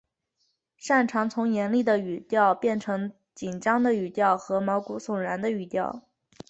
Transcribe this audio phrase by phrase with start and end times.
[0.77, 6.01] 善长从严厉的语调到变成紧张的语调和毛骨悚然的语调。